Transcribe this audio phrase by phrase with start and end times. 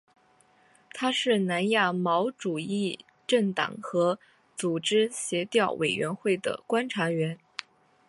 [0.95, 4.17] 它是南亚毛主义政党和
[4.55, 7.37] 组织协调委员会的观察员。